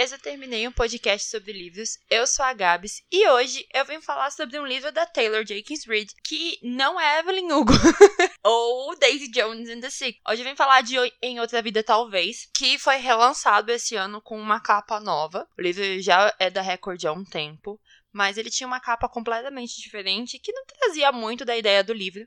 eu 0.00 0.18
terminei 0.20 0.66
um 0.68 0.70
podcast 0.70 1.28
sobre 1.28 1.52
livros. 1.52 1.98
Eu 2.08 2.24
sou 2.24 2.44
a 2.44 2.52
Gabs 2.52 3.02
e 3.10 3.28
hoje 3.30 3.66
eu 3.74 3.84
vim 3.84 4.00
falar 4.00 4.30
sobre 4.30 4.56
um 4.56 4.64
livro 4.64 4.92
da 4.92 5.04
Taylor 5.04 5.44
Jenkins 5.44 5.84
Reid 5.84 6.14
que 6.22 6.56
não 6.62 7.00
é 7.00 7.18
Evelyn 7.18 7.50
Hugo 7.50 7.72
ou 8.44 8.96
Daisy 8.96 9.28
Jones 9.28 9.68
and 9.68 9.80
the 9.80 9.90
Sick. 9.90 10.20
Hoje 10.28 10.42
eu 10.42 10.48
vim 10.48 10.54
falar 10.54 10.82
de 10.82 10.94
Em 11.20 11.40
Outra 11.40 11.60
Vida 11.60 11.82
Talvez, 11.82 12.48
que 12.54 12.78
foi 12.78 12.98
relançado 12.98 13.72
esse 13.72 13.96
ano 13.96 14.22
com 14.22 14.40
uma 14.40 14.60
capa 14.60 15.00
nova. 15.00 15.48
O 15.58 15.62
livro 15.62 16.00
já 16.00 16.32
é 16.38 16.48
da 16.48 16.62
Record 16.62 17.04
há 17.04 17.12
um 17.12 17.24
tempo, 17.24 17.80
mas 18.12 18.38
ele 18.38 18.50
tinha 18.50 18.68
uma 18.68 18.78
capa 18.78 19.08
completamente 19.08 19.82
diferente 19.82 20.38
que 20.38 20.52
não 20.52 20.64
trazia 20.64 21.10
muito 21.10 21.44
da 21.44 21.56
ideia 21.56 21.82
do 21.82 21.92
livro. 21.92 22.24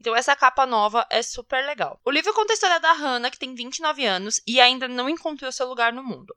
Então 0.00 0.14
essa 0.14 0.36
capa 0.36 0.64
nova 0.64 1.04
é 1.10 1.20
super 1.20 1.66
legal. 1.66 2.00
O 2.04 2.12
livro 2.12 2.32
conta 2.32 2.52
a 2.52 2.54
história 2.54 2.78
da 2.78 2.92
Hannah, 2.92 3.30
que 3.30 3.38
tem 3.38 3.56
29 3.56 4.06
anos 4.06 4.40
e 4.46 4.60
ainda 4.60 4.86
não 4.86 5.08
encontrou 5.08 5.50
seu 5.50 5.66
lugar 5.66 5.92
no 5.92 6.04
mundo. 6.04 6.32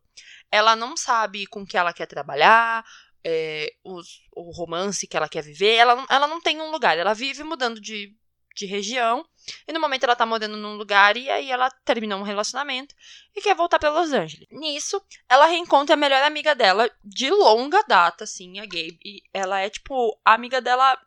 Ela 0.51 0.75
não 0.75 0.97
sabe 0.97 1.47
com 1.47 1.65
que 1.65 1.77
ela 1.77 1.93
quer 1.93 2.05
trabalhar, 2.05 2.83
é, 3.23 3.73
os, 3.83 4.21
o 4.35 4.51
romance 4.51 5.07
que 5.07 5.15
ela 5.15 5.29
quer 5.29 5.43
viver. 5.43 5.75
Ela, 5.75 5.95
não, 5.95 6.05
ela 6.09 6.27
não 6.27 6.41
tem 6.41 6.59
um 6.61 6.71
lugar, 6.71 6.97
ela 6.97 7.13
vive 7.13 7.43
mudando 7.43 7.79
de, 7.79 8.15
de 8.55 8.65
região. 8.65 9.25
E 9.67 9.73
no 9.73 9.79
momento 9.79 10.03
ela 10.03 10.15
tá 10.15 10.25
morando 10.25 10.57
num 10.57 10.75
lugar 10.75 11.17
e 11.17 11.29
aí 11.29 11.49
ela 11.49 11.69
terminou 11.83 12.19
um 12.19 12.23
relacionamento 12.23 12.93
e 13.35 13.41
quer 13.41 13.55
voltar 13.55 13.79
para 13.79 13.89
Los 13.89 14.11
Angeles. 14.11 14.47
Nisso, 14.51 15.01
ela 15.29 15.45
reencontra 15.47 15.95
a 15.95 15.97
melhor 15.97 16.23
amiga 16.23 16.53
dela 16.53 16.89
de 17.03 17.29
longa 17.29 17.83
data, 17.87 18.23
assim, 18.23 18.59
a 18.59 18.65
Gabe. 18.65 18.99
E 19.03 19.23
ela 19.33 19.59
é, 19.59 19.69
tipo, 19.69 20.19
amiga 20.25 20.61
dela 20.61 20.99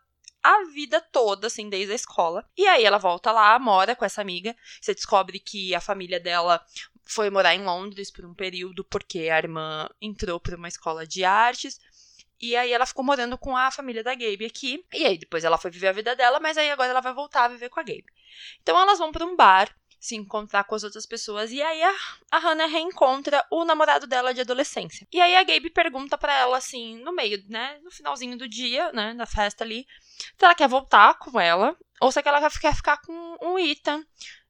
a 0.43 0.63
vida 0.65 1.01
toda, 1.01 1.47
assim, 1.47 1.69
desde 1.69 1.91
a 1.91 1.95
escola. 1.95 2.47
E 2.55 2.67
aí 2.67 2.83
ela 2.83 2.99
volta 2.99 3.31
lá, 3.31 3.57
mora 3.57 3.95
com 3.95 4.05
essa 4.05 4.21
amiga. 4.21 4.55
Você 4.79 4.93
descobre 4.93 5.39
que 5.39 5.73
a 5.73 5.81
família 5.81 6.19
dela 6.19 6.63
foi 7.05 7.29
morar 7.29 7.55
em 7.55 7.63
Londres 7.63 8.11
por 8.11 8.25
um 8.25 8.33
período 8.33 8.83
porque 8.83 9.29
a 9.29 9.37
irmã 9.37 9.87
entrou 10.01 10.39
para 10.39 10.55
uma 10.55 10.67
escola 10.67 11.05
de 11.05 11.23
artes. 11.23 11.79
E 12.41 12.55
aí 12.55 12.73
ela 12.73 12.85
ficou 12.85 13.03
morando 13.03 13.37
com 13.37 13.55
a 13.55 13.71
família 13.71 14.03
da 14.03 14.13
Gabe 14.13 14.45
aqui. 14.45 14.85
E 14.93 15.05
aí 15.05 15.17
depois 15.17 15.43
ela 15.43 15.57
foi 15.57 15.71
viver 15.71 15.87
a 15.87 15.93
vida 15.93 16.15
dela, 16.15 16.39
mas 16.39 16.57
aí 16.57 16.69
agora 16.69 16.89
ela 16.89 17.01
vai 17.01 17.13
voltar 17.13 17.45
a 17.45 17.47
viver 17.47 17.69
com 17.69 17.79
a 17.79 17.83
Gabe. 17.83 18.05
Então 18.61 18.79
elas 18.79 18.99
vão 18.99 19.11
para 19.11 19.25
um 19.25 19.35
bar 19.35 19.73
se 19.99 20.15
encontrar 20.15 20.63
com 20.65 20.75
as 20.75 20.83
outras 20.83 21.05
pessoas. 21.05 21.51
E 21.51 21.61
aí 21.61 21.81
a, 21.81 21.95
a 22.31 22.39
Hannah 22.39 22.67
reencontra 22.67 23.43
o 23.49 23.65
namorado 23.65 24.05
dela 24.05 24.33
de 24.33 24.41
adolescência. 24.41 25.07
E 25.11 25.19
aí 25.19 25.35
a 25.35 25.43
Gabe 25.43 25.69
pergunta 25.69 26.17
para 26.17 26.33
ela, 26.33 26.57
assim, 26.57 26.97
no 26.99 27.11
meio, 27.11 27.43
né? 27.47 27.79
No 27.83 27.91
finalzinho 27.91 28.37
do 28.37 28.47
dia, 28.47 28.91
né? 28.91 29.13
Da 29.15 29.25
festa 29.25 29.63
ali, 29.63 29.87
se 30.37 30.45
ela 30.45 30.55
quer 30.55 30.67
voltar 30.67 31.15
com 31.15 31.39
ela 31.39 31.75
ou 31.99 32.11
se 32.11 32.21
ela 32.23 32.49
quer 32.49 32.75
ficar 32.75 32.97
com 33.01 33.37
o 33.41 33.57
Ethan 33.57 34.05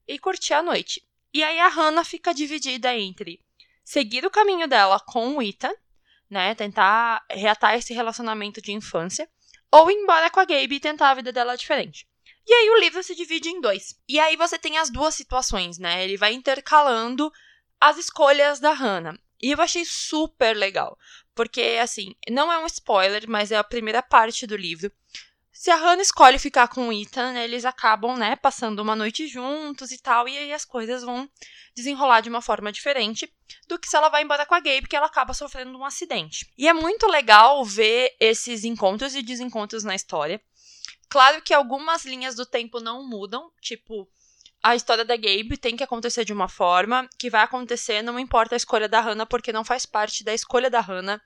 e 0.07 0.19
curtir 0.19 0.53
a 0.53 0.61
noite. 0.61 1.04
E 1.35 1.43
aí 1.43 1.59
a 1.59 1.67
Hannah 1.67 2.05
fica 2.05 2.33
dividida 2.33 2.95
entre 2.95 3.41
seguir 3.83 4.25
o 4.25 4.31
caminho 4.31 4.69
dela 4.69 5.01
com 5.01 5.35
o 5.35 5.41
Ethan, 5.41 5.75
né? 6.29 6.55
Tentar 6.55 7.25
reatar 7.29 7.75
esse 7.75 7.93
relacionamento 7.93 8.61
de 8.61 8.71
infância, 8.71 9.29
ou 9.69 9.91
ir 9.91 9.95
embora 9.95 10.29
com 10.29 10.39
a 10.39 10.45
Gabe 10.45 10.75
e 10.75 10.79
tentar 10.79 11.09
a 11.09 11.13
vida 11.13 11.33
dela 11.33 11.57
diferente. 11.57 12.07
E 12.47 12.53
aí 12.53 12.69
o 12.69 12.79
livro 12.79 13.03
se 13.03 13.13
divide 13.13 13.49
em 13.49 13.59
dois. 13.59 13.99
E 14.07 14.17
aí 14.17 14.37
você 14.37 14.57
tem 14.57 14.77
as 14.77 14.89
duas 14.89 15.13
situações, 15.13 15.77
né? 15.77 16.05
Ele 16.05 16.15
vai 16.15 16.31
intercalando 16.31 17.29
as 17.81 17.97
escolhas 17.97 18.61
da 18.61 18.71
Hannah. 18.71 19.19
E 19.41 19.51
eu 19.51 19.61
achei 19.61 19.83
super 19.83 20.55
legal. 20.55 20.97
Porque, 21.35 21.77
assim, 21.81 22.15
não 22.29 22.49
é 22.49 22.57
um 22.59 22.65
spoiler, 22.65 23.25
mas 23.27 23.51
é 23.51 23.57
a 23.57 23.63
primeira 23.63 24.01
parte 24.01 24.47
do 24.47 24.55
livro. 24.55 24.89
Se 25.57 25.71
a 25.71 25.77
Hannah 25.77 26.01
escolhe 26.01 26.37
ficar 26.37 26.67
com 26.67 26.89
o 26.89 26.93
Ethan, 26.93 27.33
eles 27.39 27.63
acabam, 27.63 28.17
né, 28.17 28.35
passando 28.35 28.79
uma 28.81 28.93
noite 28.93 29.25
juntos 29.25 29.89
e 29.89 29.97
tal, 29.97 30.27
e 30.27 30.37
aí 30.37 30.51
as 30.51 30.65
coisas 30.65 31.01
vão 31.01 31.29
desenrolar 31.73 32.19
de 32.19 32.27
uma 32.27 32.41
forma 32.41 32.73
diferente 32.73 33.33
do 33.65 33.79
que 33.79 33.87
se 33.87 33.95
ela 33.95 34.09
vai 34.09 34.21
embora 34.21 34.45
com 34.45 34.53
a 34.53 34.59
Gabe, 34.59 34.85
que 34.85 34.97
ela 34.97 35.05
acaba 35.05 35.33
sofrendo 35.33 35.77
um 35.77 35.85
acidente. 35.85 36.45
E 36.57 36.67
é 36.67 36.73
muito 36.73 37.07
legal 37.07 37.63
ver 37.63 38.13
esses 38.19 38.65
encontros 38.65 39.15
e 39.15 39.21
desencontros 39.21 39.85
na 39.85 39.95
história. 39.95 40.41
Claro 41.07 41.41
que 41.41 41.53
algumas 41.53 42.03
linhas 42.03 42.35
do 42.35 42.45
tempo 42.45 42.81
não 42.81 43.07
mudam, 43.07 43.49
tipo, 43.61 44.09
a 44.61 44.75
história 44.75 45.05
da 45.05 45.15
Gabe 45.15 45.55
tem 45.55 45.77
que 45.77 45.83
acontecer 45.85 46.25
de 46.25 46.33
uma 46.33 46.49
forma, 46.49 47.07
que 47.17 47.29
vai 47.29 47.43
acontecer, 47.43 48.01
não 48.01 48.19
importa 48.19 48.55
a 48.55 48.57
escolha 48.57 48.89
da 48.89 48.99
Hannah, 48.99 49.25
porque 49.25 49.53
não 49.53 49.63
faz 49.63 49.85
parte 49.85 50.21
da 50.21 50.33
escolha 50.33 50.69
da 50.69 50.81
Hannah 50.81 51.21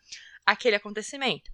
aquele 0.45 0.75
acontecimento. 0.75 1.49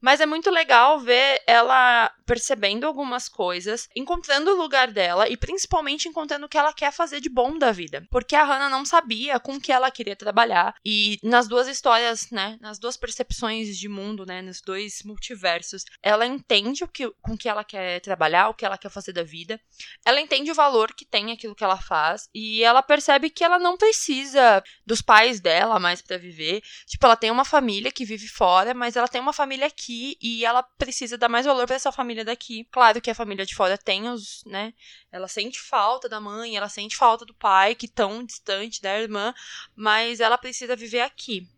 Mas 0.00 0.20
é 0.20 0.26
muito 0.26 0.50
legal 0.50 1.00
ver 1.00 1.42
ela 1.46 2.12
percebendo 2.24 2.86
algumas 2.86 3.28
coisas, 3.28 3.88
encontrando 3.96 4.52
o 4.52 4.56
lugar 4.56 4.92
dela 4.92 5.28
e 5.28 5.36
principalmente 5.36 6.08
encontrando 6.08 6.46
o 6.46 6.48
que 6.48 6.58
ela 6.58 6.72
quer 6.72 6.92
fazer 6.92 7.20
de 7.20 7.28
bom 7.28 7.58
da 7.58 7.72
vida. 7.72 8.06
Porque 8.10 8.36
a 8.36 8.44
Hannah 8.44 8.68
não 8.68 8.84
sabia 8.84 9.40
com 9.40 9.58
que 9.58 9.72
ela 9.72 9.90
queria 9.90 10.14
trabalhar. 10.14 10.74
E 10.84 11.18
nas 11.22 11.48
duas 11.48 11.66
histórias, 11.66 12.30
né, 12.30 12.58
nas 12.60 12.78
duas 12.78 12.96
percepções 12.96 13.76
de 13.76 13.88
mundo, 13.88 14.26
né, 14.26 14.42
nos 14.42 14.60
dois 14.60 15.02
multiversos, 15.04 15.84
ela 16.02 16.26
entende 16.26 16.84
o 16.84 16.88
que, 16.88 17.10
com 17.22 17.36
que 17.36 17.48
ela 17.48 17.64
quer 17.64 18.00
trabalhar, 18.00 18.50
o 18.50 18.54
que 18.54 18.64
ela 18.64 18.78
quer 18.78 18.90
fazer 18.90 19.12
da 19.12 19.22
vida. 19.22 19.58
Ela 20.04 20.20
entende 20.20 20.50
o 20.50 20.54
valor 20.54 20.92
que 20.94 21.06
tem 21.06 21.32
aquilo 21.32 21.54
que 21.54 21.64
ela 21.64 21.78
faz 21.78 22.28
e 22.34 22.62
ela 22.62 22.82
percebe 22.82 23.30
que 23.30 23.42
ela 23.42 23.58
não 23.58 23.76
precisa 23.76 24.62
dos 24.86 25.00
pais 25.00 25.40
dela 25.40 25.80
mais 25.80 26.02
para 26.02 26.18
viver. 26.18 26.62
Tipo, 26.86 27.06
ela 27.06 27.16
tem 27.16 27.30
uma 27.30 27.44
família 27.44 27.90
que 27.90 28.04
vive 28.04 28.28
fora, 28.28 28.74
mas 28.74 28.96
ela 28.96 29.08
tem 29.08 29.20
uma 29.20 29.32
família 29.32 29.66
aqui 29.66 29.87
aqui 29.88 30.18
e 30.20 30.44
ela 30.44 30.62
precisa 30.62 31.16
dar 31.16 31.28
mais 31.28 31.46
valor 31.46 31.66
para 31.66 31.76
essa 31.76 31.90
família 31.90 32.24
daqui. 32.24 32.66
Claro 32.70 33.00
que 33.00 33.10
a 33.10 33.14
família 33.14 33.46
de 33.46 33.54
fora 33.54 33.78
tem 33.78 34.08
os, 34.08 34.42
né? 34.44 34.74
Ela 35.10 35.26
sente 35.26 35.58
falta 35.58 36.08
da 36.08 36.20
mãe, 36.20 36.56
ela 36.56 36.68
sente 36.68 36.96
falta 36.96 37.24
do 37.24 37.34
pai, 37.34 37.74
que 37.74 37.88
tão 37.88 38.22
distante 38.22 38.82
da 38.82 39.00
irmã, 39.00 39.34
mas 39.74 40.20
ela 40.20 40.36
precisa 40.36 40.76
viver 40.76 41.00
aqui. 41.00 41.48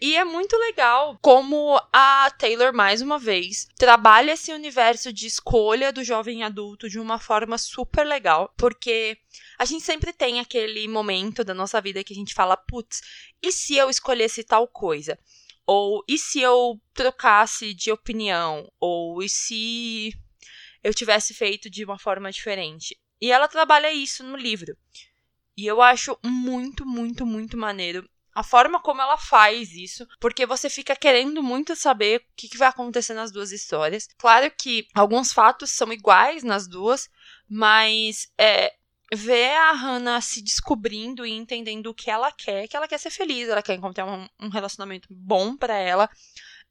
E 0.00 0.16
é 0.16 0.24
muito 0.24 0.56
legal 0.56 1.16
como 1.22 1.80
a 1.92 2.28
Taylor, 2.36 2.74
mais 2.74 3.00
uma 3.00 3.20
vez, 3.20 3.68
trabalha 3.78 4.32
esse 4.32 4.52
universo 4.52 5.12
de 5.12 5.28
escolha 5.28 5.92
do 5.92 6.02
jovem 6.02 6.42
adulto 6.42 6.88
de 6.88 6.98
uma 6.98 7.20
forma 7.20 7.56
super 7.56 8.04
legal, 8.04 8.52
porque 8.56 9.16
a 9.56 9.64
gente 9.64 9.84
sempre 9.84 10.12
tem 10.12 10.40
aquele 10.40 10.88
momento 10.88 11.44
da 11.44 11.54
nossa 11.54 11.80
vida 11.80 12.02
que 12.02 12.12
a 12.12 12.16
gente 12.16 12.34
fala, 12.34 12.56
putz, 12.56 13.00
e 13.40 13.52
se 13.52 13.76
eu 13.76 13.88
escolhesse 13.88 14.42
tal 14.42 14.66
coisa? 14.66 15.16
Ou 15.74 16.04
e 16.06 16.18
se 16.18 16.38
eu 16.38 16.78
trocasse 16.92 17.72
de 17.72 17.90
opinião? 17.90 18.70
Ou 18.78 19.22
e 19.22 19.28
se 19.28 20.12
eu 20.84 20.92
tivesse 20.92 21.32
feito 21.32 21.70
de 21.70 21.82
uma 21.82 21.98
forma 21.98 22.30
diferente? 22.30 22.94
E 23.18 23.32
ela 23.32 23.48
trabalha 23.48 23.90
isso 23.90 24.22
no 24.22 24.36
livro. 24.36 24.76
E 25.56 25.66
eu 25.66 25.80
acho 25.80 26.18
muito, 26.22 26.84
muito, 26.84 27.24
muito 27.24 27.56
maneiro 27.56 28.06
a 28.34 28.42
forma 28.42 28.80
como 28.80 29.00
ela 29.02 29.16
faz 29.16 29.72
isso, 29.72 30.06
porque 30.18 30.46
você 30.46 30.70
fica 30.70 30.96
querendo 30.96 31.42
muito 31.42 31.76
saber 31.76 32.20
o 32.20 32.22
que, 32.34 32.56
vai 32.56 32.68
acontecer 32.68 33.14
nas 33.14 33.30
duas 33.30 33.52
histórias. 33.52 34.08
Claro 34.18 34.50
que 34.50 34.86
alguns 34.94 35.32
fatos 35.32 35.70
são 35.70 35.92
iguais 35.92 36.42
nas 36.42 36.66
duas, 36.66 37.08
mas 37.48 38.30
é, 38.38 38.74
ver 39.14 39.50
a 39.56 39.72
Hannah 39.72 40.20
se 40.20 40.42
descobrindo 40.42 41.26
e 41.26 41.32
entendendo 41.32 41.88
o 41.88 41.94
que 41.94 42.10
ela 42.10 42.32
quer, 42.32 42.66
que 42.66 42.76
ela 42.76 42.88
quer 42.88 42.98
ser 42.98 43.10
feliz, 43.10 43.48
ela 43.48 43.62
quer 43.62 43.74
encontrar 43.74 44.06
um, 44.06 44.26
um 44.40 44.48
relacionamento 44.48 45.08
bom 45.10 45.56
para 45.56 45.76
ela, 45.76 46.08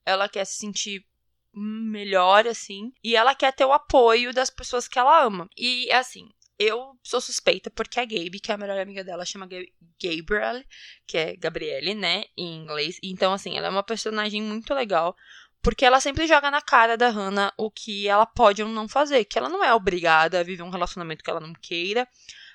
ela 0.05 0.27
quer 0.27 0.45
se 0.45 0.57
sentir 0.57 1.05
melhor, 1.53 2.47
assim, 2.47 2.91
e 3.03 3.15
ela 3.15 3.35
quer 3.35 3.53
ter 3.53 3.65
o 3.65 3.73
apoio 3.73 4.33
das 4.33 4.49
pessoas 4.49 4.87
que 4.87 4.97
ela 4.97 5.23
ama. 5.23 5.49
E, 5.55 5.91
assim, 5.91 6.29
eu 6.57 6.97
sou 7.03 7.19
suspeita 7.19 7.69
porque 7.69 7.99
a 7.99 8.05
Gabe, 8.05 8.39
que 8.39 8.51
é 8.51 8.55
a 8.55 8.57
melhor 8.57 8.79
amiga 8.79 9.03
dela, 9.03 9.25
chama 9.25 9.47
Gabriel, 9.47 10.63
que 11.05 11.17
é 11.17 11.35
Gabriele, 11.35 11.93
né, 11.93 12.23
em 12.37 12.57
inglês. 12.57 12.97
Então, 13.03 13.33
assim, 13.33 13.57
ela 13.57 13.67
é 13.67 13.69
uma 13.69 13.83
personagem 13.83 14.41
muito 14.41 14.73
legal. 14.73 15.15
Porque 15.61 15.85
ela 15.85 15.99
sempre 15.99 16.27
joga 16.27 16.49
na 16.49 16.61
cara 16.61 16.97
da 16.97 17.09
Hannah 17.09 17.53
o 17.55 17.69
que 17.69 18.07
ela 18.07 18.25
pode 18.25 18.63
ou 18.63 18.69
não 18.69 18.87
fazer. 18.87 19.25
Que 19.25 19.37
ela 19.37 19.47
não 19.47 19.63
é 19.63 19.73
obrigada 19.73 20.39
a 20.39 20.43
viver 20.43 20.63
um 20.63 20.69
relacionamento 20.69 21.23
que 21.23 21.29
ela 21.29 21.39
não 21.39 21.53
queira. 21.53 22.07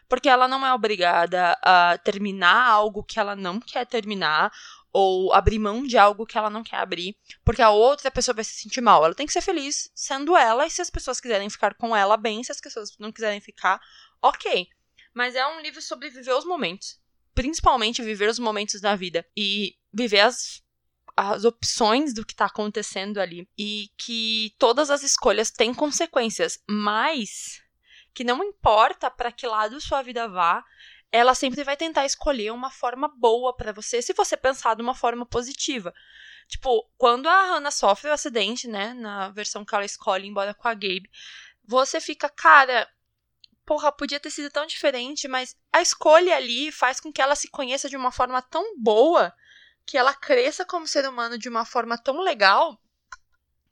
Porque 0.09 0.29
ela 0.29 0.49
não 0.49 0.67
é 0.67 0.73
obrigada 0.75 1.57
a 1.63 1.99
terminar 1.99 2.69
algo 2.69 3.05
que 3.05 3.19
ela 3.19 3.37
não 3.37 3.61
quer 3.61 3.87
terminar. 3.87 4.53
Ou 4.93 5.33
abrir 5.33 5.59
mão 5.59 5.85
de 5.85 5.97
algo 5.97 6.27
que 6.27 6.37
ela 6.37 6.51
não 6.51 6.65
quer 6.65 6.79
abrir. 6.79 7.17
Porque 7.45 7.63
a 7.63 7.71
outra 7.71 8.11
pessoa 8.11 8.35
vai 8.35 8.45
se 8.45 8.55
sentir 8.55 8.81
mal. 8.81 9.05
Ela 9.05 9.15
tem 9.15 9.27
que 9.27 9.33
ser 9.33 9.41
feliz 9.41 9.89
sendo 9.95 10.37
ela. 10.37 10.67
E 10.67 10.71
se 10.71 10.83
as 10.83 10.91
pessoas 10.91 11.21
quiserem 11.21 11.49
ficar 11.49 11.75
com 11.75 11.95
ela, 11.95 12.17
bem. 12.17 12.43
Se 12.43 12.51
as 12.51 12.61
pessoas 12.61 12.97
não 12.99 13.13
quiserem 13.13 13.41
ficar, 13.41 13.81
ok. 14.21 14.67
Mas 15.15 15.37
é 15.37 15.47
um 15.47 15.61
livro 15.61 15.81
sobre 15.81 16.11
viver 16.11 16.33
os 16.33 16.45
momentos. 16.45 17.01
Principalmente 17.35 18.03
viver 18.03 18.29
os 18.29 18.39
momentos 18.39 18.81
da 18.81 18.97
vida. 18.97 19.25
E 19.37 19.77
viver 19.93 20.21
as 20.21 20.66
as 21.17 21.45
opções 21.45 22.13
do 22.13 22.25
que 22.27 22.35
está 22.35 22.45
acontecendo 22.45 23.19
ali 23.19 23.49
e 23.57 23.91
que 23.97 24.55
todas 24.59 24.91
as 24.91 25.03
escolhas 25.03 25.51
têm 25.51 25.73
consequências, 25.73 26.63
mas 26.69 27.63
que 28.13 28.23
não 28.23 28.45
importa 28.45 29.11
para 29.11 29.33
que 29.33 29.47
lado 29.47 29.81
sua 29.81 30.03
vida 30.03 30.29
vá, 30.29 30.63
ela 31.11 31.35
sempre 31.35 31.65
vai 31.65 31.77
tentar 31.77 32.05
escolher 32.05 32.53
uma 32.53 32.71
forma 32.71 33.09
boa 33.09 33.57
para 33.57 33.73
você, 33.73 34.03
se 34.03 34.13
você 34.13 34.37
pensar 34.37 34.75
de 34.77 34.83
uma 34.83 34.95
forma 34.95 35.25
positiva. 35.25 35.95
Tipo, 36.49 36.89
quando 36.99 37.29
a 37.29 37.45
Hannah 37.47 37.71
sofre 37.71 38.11
o 38.11 38.13
acidente, 38.13 38.69
né, 38.69 38.93
na 38.95 39.31
versão 39.31 39.65
que 39.65 39.75
ela 39.75 39.85
escolhe 39.85 40.29
embora 40.29 40.53
com 40.53 40.69
a 40.69 40.75
Gabe, 40.75 41.11
você 41.65 42.01
fica, 42.01 42.29
cara, 42.29 42.89
porra, 43.65 43.91
podia 43.91 44.21
ter 44.21 44.31
sido 44.31 44.51
tão 44.51 44.67
diferente, 44.67 45.27
mas 45.27 45.57
a 45.73 45.81
escolha 45.81 46.37
ali 46.37 46.71
faz 46.71 47.01
com 47.01 47.13
que 47.13 47.23
ela 47.23 47.35
se 47.35 47.49
conheça 47.49 47.89
de 47.89 47.97
uma 47.97 48.13
forma 48.13 48.41
tão 48.43 48.79
boa 48.79 49.33
que 49.87 49.97
ela 49.97 50.13
cresça 50.13 50.65
como 50.65 50.87
ser 50.87 51.09
humano 51.09 51.39
de 51.39 51.49
uma 51.49 51.65
forma 51.65 51.97
tão 51.97 52.21
legal 52.21 52.79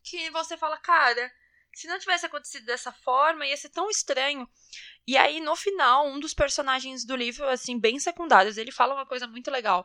que 0.05 0.31
você 0.31 0.57
fala, 0.57 0.77
cara, 0.77 1.33
se 1.75 1.89
não 1.89 1.99
tivesse 1.99 2.27
acontecido 2.27 2.67
dessa 2.67 2.93
forma, 2.93 3.47
ia 3.47 3.57
ser 3.57 3.71
tão 3.71 3.91
estranho. 3.91 4.49
E 5.07 5.17
aí, 5.17 5.41
no 5.41 5.57
final, 5.57 6.07
um 6.07 6.21
dos 6.21 6.33
personagens 6.33 7.05
do 7.05 7.17
livro, 7.17 7.49
assim, 7.49 7.79
bem 7.79 7.99
secundários, 7.99 8.57
ele 8.57 8.71
fala 8.71 8.95
uma 8.95 9.07
coisa 9.07 9.27
muito 9.27 9.51
legal. 9.51 9.85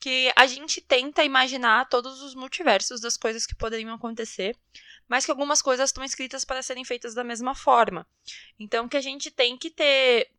Que 0.00 0.32
a 0.34 0.46
gente 0.46 0.80
tenta 0.80 1.22
imaginar 1.22 1.88
todos 1.88 2.22
os 2.22 2.34
multiversos 2.34 3.00
das 3.00 3.16
coisas 3.16 3.46
que 3.46 3.54
poderiam 3.54 3.94
acontecer, 3.94 4.56
mas 5.06 5.24
que 5.24 5.30
algumas 5.30 5.60
coisas 5.60 5.90
estão 5.90 6.02
escritas 6.02 6.44
para 6.44 6.62
serem 6.62 6.84
feitas 6.84 7.14
da 7.14 7.22
mesma 7.22 7.54
forma. 7.54 8.06
Então, 8.58 8.88
que 8.88 8.96
a 8.96 9.00
gente 9.00 9.30
tem 9.30 9.58
que 9.58 9.70
ter 9.70 10.30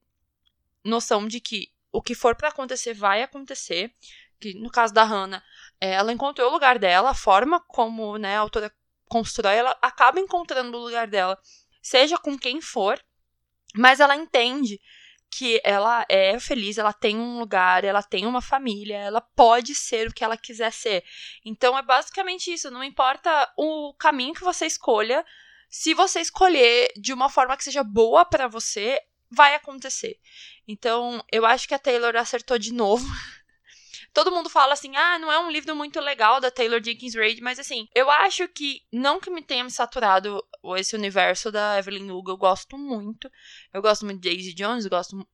noção 0.84 1.28
de 1.28 1.40
que 1.40 1.72
o 1.92 2.02
que 2.02 2.16
for 2.16 2.36
para 2.36 2.50
acontecer 2.50 2.94
vai 2.94 3.22
acontecer. 3.22 3.94
Que 4.42 4.54
no 4.56 4.70
caso 4.70 4.94
da 4.94 5.04
Hannah, 5.04 5.44
é, 5.80 5.92
ela 5.92 6.12
encontrou 6.12 6.50
o 6.50 6.54
lugar 6.54 6.78
dela, 6.78 7.12
a 7.12 7.16
forma 7.16 7.60
como 7.68 8.18
né, 8.18 8.36
a 8.36 8.40
autora 8.40 8.74
constrói, 9.06 9.56
ela 9.56 9.78
acaba 9.82 10.20
encontrando 10.20 10.78
o 10.78 10.82
lugar 10.82 11.08
dela, 11.08 11.38
seja 11.82 12.18
com 12.18 12.38
quem 12.38 12.62
for, 12.62 13.00
mas 13.76 14.00
ela 14.00 14.16
entende 14.16 14.80
que 15.30 15.62
ela 15.64 16.06
é 16.10 16.38
feliz, 16.40 16.78
ela 16.78 16.92
tem 16.92 17.18
um 17.18 17.40
lugar, 17.40 17.86
ela 17.86 18.04
tem 18.04 18.26
uma 18.26 18.42
família, 18.42 18.98
ela 18.98 19.22
pode 19.22 19.74
ser 19.74 20.10
o 20.10 20.14
que 20.14 20.24
ela 20.24 20.36
quiser 20.36 20.74
ser. 20.74 21.04
Então 21.46 21.78
é 21.78 21.82
basicamente 21.82 22.52
isso, 22.52 22.70
não 22.70 22.84
importa 22.84 23.50
o 23.58 23.94
caminho 23.94 24.34
que 24.34 24.44
você 24.44 24.66
escolha, 24.66 25.26
se 25.70 25.94
você 25.94 26.20
escolher 26.20 26.92
de 26.98 27.14
uma 27.14 27.30
forma 27.30 27.56
que 27.56 27.64
seja 27.64 27.82
boa 27.82 28.26
para 28.26 28.48
você, 28.48 29.00
vai 29.32 29.56
acontecer. 29.56 30.20
Então, 30.68 31.24
eu 31.32 31.46
acho 31.46 31.66
que 31.66 31.74
a 31.74 31.80
Taylor 31.80 32.16
acertou 32.18 32.60
de 32.60 32.74
novo 32.74 33.06
Todo 34.14 34.32
mundo 34.32 34.50
fala 34.50 34.74
assim, 34.74 34.96
ah, 34.96 35.18
não 35.20 35.32
é 35.32 35.40
um 35.40 35.50
livro 35.50 35.76
muito 35.76 36.00
legal 36.00 36.42
da 36.42 36.52
Taylor 36.52 36.84
Jenkins 36.84 37.16
Reid, 37.16 37.42
mas 37.42 37.60
assim, 37.60 37.88
eu 37.96 38.12
acho 38.12 38.48
que, 38.50 38.82
não 38.92 39.20
que 39.20 39.30
me 39.30 39.42
tenha 39.42 39.64
me 39.64 39.72
saturado 39.72 40.44
esse 40.78 40.96
universo 40.96 41.52
da 41.52 41.80
Evelyn 41.80 42.12
Hugo, 42.12 42.32
eu 42.32 42.38
gosto 42.38 42.78
muito. 42.78 43.32
Eu 43.74 43.82
gosto 43.82 44.06
muito 44.06 44.22
de 44.22 44.30
Daisy 44.30 44.54
Jones, 44.54 44.86
gosto 44.86 45.28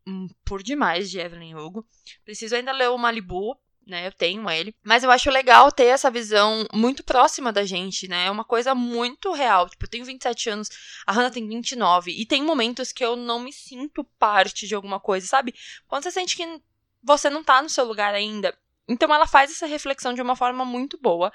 por 0.46 0.62
demais 0.62 1.10
de 1.10 1.20
Evelyn 1.20 1.56
Hugo. 1.56 1.86
Preciso 2.24 2.56
ainda 2.56 2.72
ler 2.72 2.90
o 2.90 2.98
Malibu, 2.98 3.58
né? 3.88 4.06
Eu 4.06 4.12
tenho 4.12 4.50
ele. 4.50 4.76
Mas 4.84 5.04
eu 5.04 5.10
acho 5.10 5.30
legal 5.30 5.72
ter 5.72 5.86
essa 5.86 6.12
visão 6.12 6.66
muito 6.74 7.04
próxima 7.04 7.52
da 7.52 7.66
gente, 7.66 8.08
né? 8.08 8.26
É 8.26 8.32
uma 8.32 8.44
coisa 8.44 8.76
muito 8.76 9.32
real. 9.32 9.70
Tipo, 9.70 9.86
eu 9.86 9.90
tenho 9.90 10.06
27 10.06 10.50
anos, 10.50 10.70
a 11.06 11.12
Hannah 11.12 11.32
tem 11.32 11.48
29. 11.48 12.12
E 12.12 12.26
tem 12.26 12.44
momentos 12.44 12.92
que 12.92 13.04
eu 13.04 13.16
não 13.16 13.40
me 13.40 13.52
sinto 13.52 14.04
parte 14.20 14.68
de 14.68 14.76
alguma 14.76 15.00
coisa, 15.00 15.26
sabe? 15.26 15.56
Quando 15.88 16.04
você 16.04 16.12
sente 16.12 16.36
que 16.36 16.62
você 17.02 17.30
não 17.30 17.44
tá 17.44 17.62
no 17.62 17.70
seu 17.70 17.86
lugar 17.86 18.14
ainda. 18.14 18.54
Então 18.88 19.14
ela 19.14 19.28
faz 19.28 19.52
essa 19.52 19.66
reflexão 19.66 20.14
de 20.14 20.22
uma 20.22 20.36
forma 20.36 20.64
muito 20.64 20.98
boa. 20.98 21.32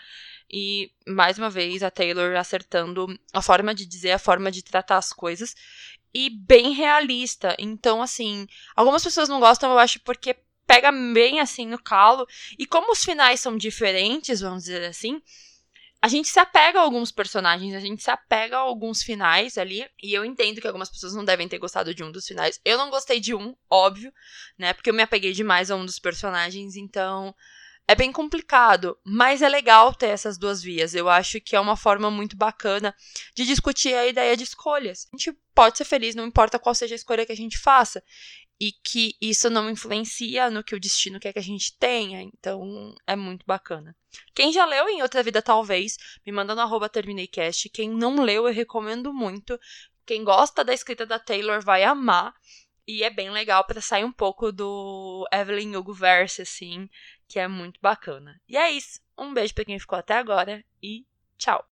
E, 0.50 0.90
mais 1.06 1.38
uma 1.38 1.50
vez, 1.50 1.82
a 1.82 1.90
Taylor 1.90 2.36
acertando 2.36 3.06
a 3.32 3.42
forma 3.42 3.74
de 3.74 3.86
dizer, 3.86 4.12
a 4.12 4.18
forma 4.18 4.50
de 4.50 4.62
tratar 4.62 4.96
as 4.96 5.12
coisas. 5.12 5.54
E 6.14 6.30
bem 6.30 6.72
realista. 6.72 7.54
Então, 7.58 8.02
assim, 8.02 8.46
algumas 8.74 9.02
pessoas 9.02 9.28
não 9.28 9.40
gostam, 9.40 9.70
eu 9.70 9.78
acho, 9.78 10.00
porque 10.00 10.36
pega 10.66 10.90
bem 10.90 11.40
assim 11.40 11.66
no 11.66 11.82
calo. 11.82 12.26
E 12.58 12.66
como 12.66 12.92
os 12.92 13.04
finais 13.04 13.40
são 13.40 13.56
diferentes, 13.56 14.40
vamos 14.40 14.64
dizer 14.64 14.84
assim, 14.84 15.20
a 16.02 16.08
gente 16.08 16.28
se 16.28 16.40
apega 16.40 16.80
a 16.80 16.82
alguns 16.82 17.12
personagens, 17.12 17.72
a 17.74 17.78
gente 17.78 18.02
se 18.02 18.10
apega 18.10 18.56
a 18.56 18.60
alguns 18.60 19.04
finais 19.04 19.56
ali. 19.56 19.86
E 20.02 20.12
eu 20.12 20.24
entendo 20.24 20.60
que 20.60 20.66
algumas 20.66 20.90
pessoas 20.90 21.14
não 21.14 21.24
devem 21.24 21.46
ter 21.46 21.58
gostado 21.58 21.94
de 21.94 22.02
um 22.02 22.10
dos 22.10 22.26
finais. 22.26 22.60
Eu 22.64 22.76
não 22.76 22.90
gostei 22.90 23.20
de 23.20 23.32
um, 23.32 23.54
óbvio, 23.70 24.12
né? 24.58 24.72
Porque 24.72 24.90
eu 24.90 24.94
me 24.94 25.02
apeguei 25.02 25.32
demais 25.32 25.70
a 25.70 25.76
um 25.76 25.86
dos 25.86 26.00
personagens, 26.00 26.74
então 26.74 27.32
é 27.86 27.94
bem 27.94 28.10
complicado, 28.10 28.98
mas 29.04 29.42
é 29.42 29.48
legal 29.48 29.94
ter 29.94 30.08
essas 30.08 30.36
duas 30.36 30.60
vias. 30.60 30.92
Eu 30.92 31.08
acho 31.08 31.40
que 31.40 31.54
é 31.54 31.60
uma 31.60 31.76
forma 31.76 32.10
muito 32.10 32.36
bacana 32.36 32.92
de 33.32 33.46
discutir 33.46 33.94
a 33.94 34.04
ideia 34.04 34.36
de 34.36 34.42
escolhas. 34.42 35.06
A 35.12 35.16
gente 35.16 35.38
pode 35.54 35.78
ser 35.78 35.84
feliz, 35.84 36.16
não 36.16 36.26
importa 36.26 36.58
qual 36.58 36.74
seja 36.74 36.94
a 36.94 36.96
escolha 36.96 37.24
que 37.24 37.32
a 37.32 37.36
gente 37.36 37.58
faça 37.58 38.02
e 38.62 38.70
que 38.70 39.16
isso 39.20 39.50
não 39.50 39.68
influencia 39.68 40.48
no 40.48 40.62
que 40.62 40.72
o 40.72 40.78
destino 40.78 41.18
quer 41.18 41.32
que 41.32 41.38
a 41.40 41.42
gente 41.42 41.76
tenha. 41.78 42.22
Então, 42.22 42.94
é 43.04 43.16
muito 43.16 43.44
bacana. 43.44 43.92
Quem 44.32 44.52
já 44.52 44.64
leu 44.64 44.88
em 44.88 45.02
Outra 45.02 45.20
Vida 45.20 45.42
Talvez, 45.42 45.96
me 46.24 46.30
manda 46.30 46.54
no 46.54 46.60
arroba 46.60 46.88
TermineiCast. 46.88 47.68
Quem 47.70 47.90
não 47.90 48.22
leu, 48.22 48.46
eu 48.46 48.54
recomendo 48.54 49.12
muito. 49.12 49.58
Quem 50.06 50.22
gosta 50.22 50.62
da 50.62 50.72
escrita 50.72 51.04
da 51.04 51.18
Taylor 51.18 51.60
vai 51.60 51.82
amar. 51.82 52.32
E 52.86 53.02
é 53.02 53.10
bem 53.10 53.30
legal 53.30 53.64
para 53.64 53.80
sair 53.80 54.04
um 54.04 54.12
pouco 54.12 54.52
do 54.52 55.26
Evelyn 55.32 55.74
Hugo 55.74 55.92
verse, 55.92 56.42
assim, 56.42 56.88
que 57.26 57.40
é 57.40 57.48
muito 57.48 57.80
bacana. 57.80 58.40
E 58.48 58.56
é 58.56 58.70
isso. 58.70 59.00
Um 59.18 59.34
beijo 59.34 59.54
para 59.54 59.64
quem 59.64 59.78
ficou 59.80 59.98
até 59.98 60.14
agora 60.14 60.64
e 60.80 61.04
tchau! 61.36 61.71